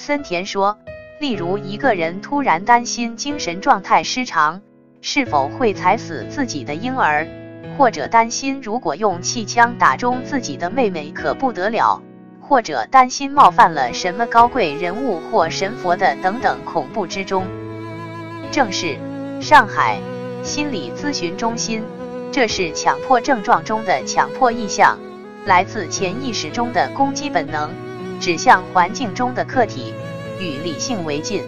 [0.00, 0.78] 森田说，
[1.20, 4.62] 例如一个人突然担心精神状态失常，
[5.02, 7.28] 是否会踩死自己的婴儿，
[7.76, 12.00] 或者担心如果用气枪打中自己的妹妹可不得了，
[12.40, 17.44] 或者担心冒犯了什么高贵人物或神佛的等等恐怖之中。
[18.50, 18.96] 正是
[19.38, 19.98] 上海
[20.42, 21.84] 心理咨询中心，
[22.32, 24.98] 这是强迫症状中的强迫意向，
[25.44, 27.89] 来自潜意识中的攻击本能。
[28.20, 29.94] 指向环境中的客体，
[30.38, 31.42] 与理性为近。